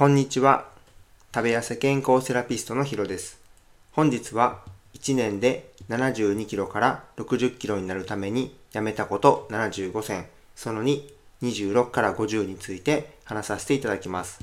[0.00, 0.64] こんにちは。
[1.34, 3.38] 食べ痩せ健康セラピストのヒロです。
[3.92, 4.60] 本日は
[4.94, 10.26] 1年で72キロから60キロになるためにやめたこと75選、
[10.56, 11.02] その2、
[11.42, 14.42] 26から50について話させていただきます。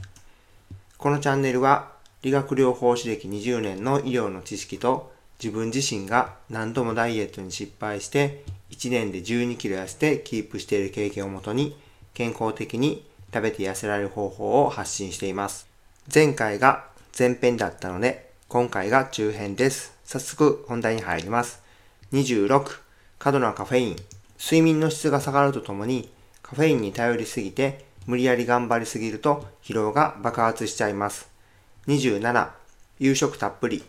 [0.99, 5.12] このチャンネルは理学療法士歴20年の医療の知識と
[5.44, 11.76] 自分自身が何度もダイエットに失敗して1年で12キロ痩せてキープしている経験をもとに
[12.13, 15.67] 健康的に食べて痩せられる方法を発信しています。
[16.13, 16.85] 前回が
[17.17, 19.97] 前編だったので今回が中編です。
[20.05, 21.61] 早速本題に入ります。
[22.13, 22.79] 26、
[23.19, 23.95] 過度なカフェイン。
[24.39, 26.09] 睡眠の質が下がるとともに
[26.41, 31.30] カフェインに頼りすぎて無理やり頑張りすぎると疲労が爆発しちゃいます。
[31.88, 32.49] 27、
[32.99, 33.83] 夕食たっぷり。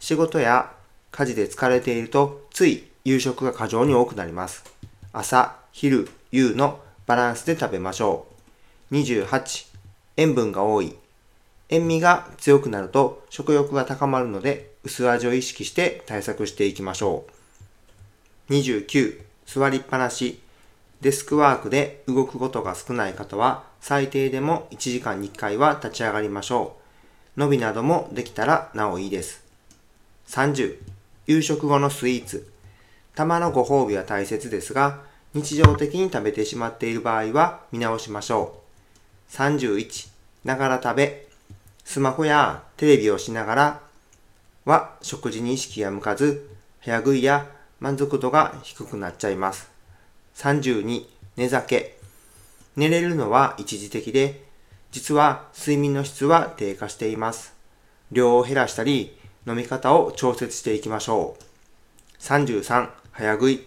[0.00, 0.72] 仕事や
[1.10, 4.64] 家事で疲れているとつい夕食が過剰に多くなります。
[5.12, 8.27] 朝、昼、夕のバランスで食べましょう。
[8.90, 9.66] 28、
[10.16, 10.96] 塩分が多い。
[11.68, 17.24] 塩味が強くなると食欲が高まるので薄味を意識して対策していきましょ
[18.48, 18.52] う。
[18.52, 20.40] 29、座りっぱなし。
[21.00, 26.76] デスクワークで動くことが少ない方は最低でも1時間に1回は立ち上がりましょ
[27.36, 27.40] う。
[27.40, 29.44] 伸びなどもできたらなおいいです。
[30.26, 30.76] 30、
[31.26, 32.50] 夕食後のスイーツ。
[33.14, 35.02] たまのご褒美は大切ですが、
[35.34, 38.67] 日常的に食べてしまっている場合は見直しましょう。
[39.30, 40.08] 31、
[40.44, 41.26] ながら食べ。
[41.84, 43.80] スマホやテレビをしながら
[44.64, 46.48] は食事に意識が向かず、
[46.80, 47.46] 早食いや
[47.80, 49.70] 満足度が低くなっちゃいます。
[50.36, 51.06] 32、
[51.36, 51.96] 寝酒。
[52.76, 54.44] 寝れるのは一時的で、
[54.90, 57.54] 実は睡眠の質は低下しています。
[58.12, 62.22] 量を減らしたり、飲み方を調節していきましょう。
[62.22, 63.66] 33、早食い。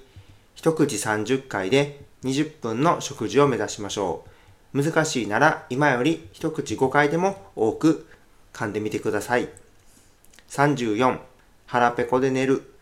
[0.55, 4.30] 一口30回で20分の食事を目指しましょう。
[4.73, 8.08] 難しいなら今より一口5回でも多く
[8.53, 9.50] 噛んでみてください。
[10.50, 11.19] 34、
[11.66, 12.73] 腹ペコで寝る。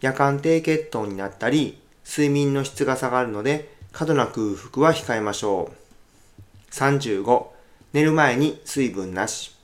[0.00, 6.72] 夜間低血糖になったり、睡眠の質が下がるので、過度な空腹は控えましょう。
[6.72, 7.46] 35、
[7.92, 9.54] 寝る前に水分なし。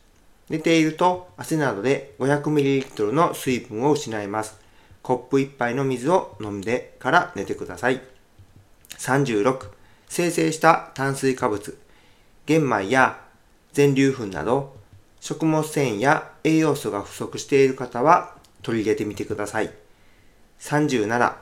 [0.49, 4.59] 寝ていると汗などで 500ml の水分を失います。
[5.03, 8.00] コップ1杯の水を飲んでから寝てください。
[8.99, 9.70] 36、
[10.09, 11.78] 生成した炭水化物、
[12.47, 13.21] 玄米や
[13.72, 14.77] 全粒粉など、
[15.21, 19.71] 食物繊維や栄養素が不足している方は取り入れてみてください。
[20.61, 21.34] 37、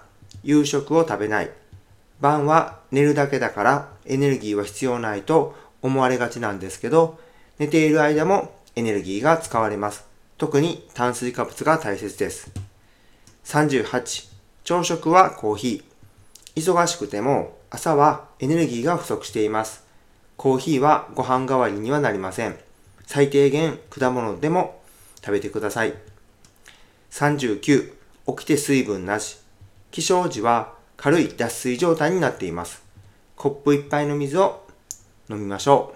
[0.43, 1.51] 夕食を食べない。
[2.21, 7.19] 晩は寝るだけだからエネルギーは必要ないと思われがちなんですけど、
[7.59, 10.07] 寝ている間もエネルギーが使われます。
[10.39, 12.51] 特に炭水化物が大切です。
[13.45, 14.29] 38、
[14.65, 16.61] 朝食はコーヒー。
[16.61, 19.83] 忙しくても朝はエネルギーが不足しています。
[20.37, 22.57] コーヒーはご飯代わりにはなりません。
[23.05, 24.81] 最低限果物でも
[25.17, 25.95] 食べてください。
[27.11, 27.93] 39、
[28.29, 29.39] 起きて水分なし。
[29.91, 32.81] 起床時は軽い脱水状態になっています。
[33.35, 34.65] コップ1杯の水を
[35.29, 35.95] 飲みましょ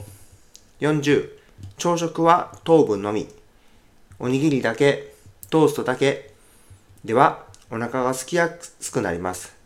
[0.81, 0.85] う。
[0.85, 1.31] 40、
[1.77, 3.29] 朝食は糖分のみ。
[4.19, 5.15] おにぎりだけ、
[5.49, 6.33] トーストだけ
[7.05, 8.51] ではお腹が空きや
[8.81, 9.58] すくなります。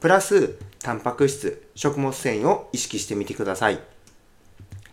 [0.00, 3.80] プラス、タンパク質、食物繊維を意識してみてください。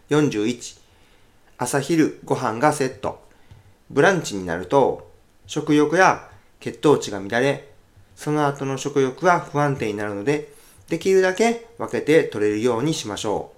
[0.09, 0.79] 41、
[1.59, 3.23] 朝昼ご飯がセット。
[3.91, 5.11] ブランチになると、
[5.45, 6.27] 食欲や
[6.59, 7.69] 血糖値が乱れ、
[8.15, 10.51] その後の食欲が不安定になるので、
[10.87, 13.51] できるだけ分けて取れるようにしましょ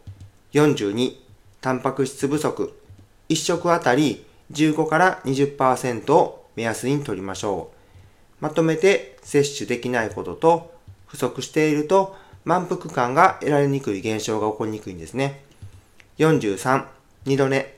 [0.54, 0.58] う。
[0.58, 1.16] 42、
[1.62, 2.78] タンパク質不足。
[3.30, 8.44] 1食あたり15から20%を目安に取りましょう。
[8.44, 10.77] まとめて摂取できないことと
[11.08, 15.42] 不足していると満腹感が得られにくい現象が起こりにくいんですね。
[16.18, 16.86] 43、
[17.26, 17.76] 二度寝。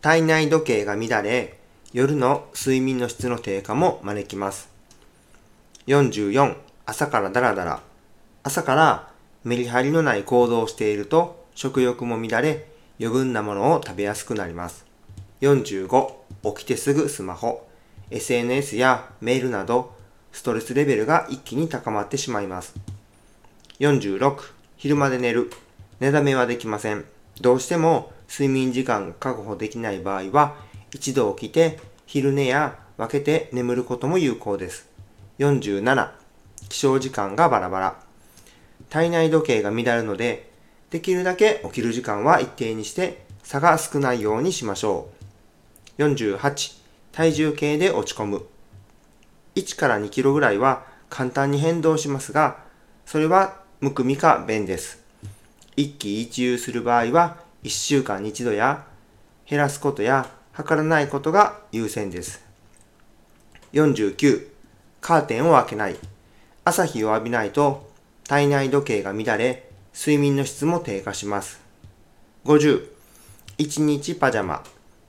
[0.00, 1.58] 体内時計が乱れ、
[1.92, 4.68] 夜の睡眠の質の低下も招きます。
[5.86, 7.80] 44、朝からダラダラ。
[8.42, 9.10] 朝から
[9.44, 12.66] メリハリのない行動をしていると食欲も乱れ、
[13.00, 14.84] 余分なものを食べやすくなります。
[15.40, 16.12] 45、
[16.56, 17.66] 起きてすぐスマホ。
[18.10, 19.97] SNS やメールなど、
[20.32, 22.74] ストレスレベルが一気に高まってしまいます。
[23.80, 24.36] 46、
[24.76, 25.50] 昼まで寝る。
[26.00, 27.04] 寝だめはできません。
[27.40, 30.56] どうしても睡眠時間が確保できない場合は、
[30.92, 34.88] 一度起きて昼寝や分けて眠ることも有効です。
[35.38, 36.10] 47、
[36.68, 37.96] 起床時間がバラバラ。
[38.90, 40.50] 体内時計が乱れるので、
[40.90, 45.08] できるだけ起きる時間は一定にして差が少ないようにしましょ
[45.98, 46.02] う。
[46.02, 46.78] 48、
[47.12, 48.46] 体重計で落ち込む。
[49.58, 52.58] 1から2キロぐらいは簡単に変動しますが、
[53.06, 55.02] それはむくみか便です。
[55.76, 58.84] 一喜一憂する場合は1週間に一度や
[59.48, 62.44] 減らすことや測らないことが優先です。
[63.72, 64.48] 49、
[65.00, 65.96] カーテンを開けない。
[66.64, 67.90] 朝日を浴びないと
[68.26, 71.60] 体内時計が乱れ、睡眠の質も低下します。
[72.44, 72.86] 50、
[73.58, 74.62] 1日パジャマ。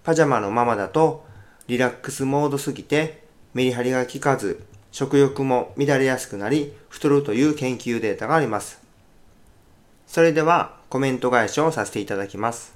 [0.03, 1.25] パジャマのままだと
[1.67, 8.81] リラックスモードすぎてメリハリが効かず食欲も乱れやすくなり太るという研究データがあります。
[10.07, 12.75] それではコメント返しをさせていただきます。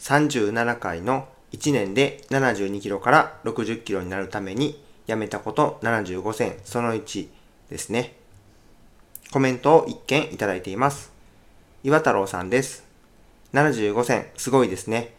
[0.00, 7.28] 37回の1年で72キロから60キロになるためにやめたこと75選その1
[7.68, 8.16] ですね。
[9.32, 11.12] コメントを1件いただいています。
[11.84, 12.84] 岩太郎さんです。
[13.52, 15.14] 75選すごいですね。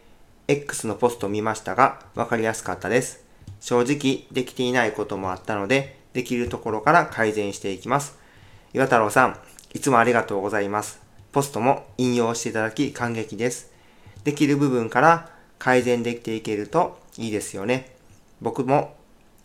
[0.47, 3.30] X のポスト見ましたがわかりやすかったです。
[3.61, 8.17] 正直できていないこともあったのでできるところから改善していきます。
[8.73, 9.39] 岩太郎さん、
[9.73, 11.01] いつもありがとうございます。
[11.31, 13.71] ポストも引用していただき感激です。
[14.25, 15.29] できる部分から
[15.59, 17.95] 改善できていけるといいですよね。
[18.41, 18.95] 僕も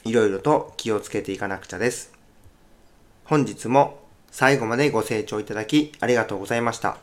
[0.05, 2.13] いろいろと気をつけていかなくちゃです。
[3.25, 6.97] 本日も最後までご清聴いただきありがとうございました。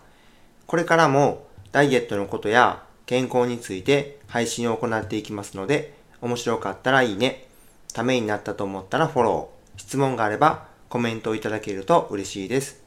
[0.65, 5.93] これからもダイエットのことや健康について配信を行っていきますので、
[6.23, 7.45] 面白かったらいいね。
[7.93, 9.79] ためになったと思ったらフォロー。
[9.79, 12.81] 質問があればコメントをいただけると嬉しいです。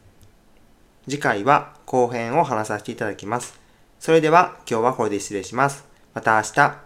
[1.05, 3.61] 次回は後編を話させていただきます。
[4.01, 5.85] それでは今日はこれで失礼します。
[6.15, 6.86] また明日。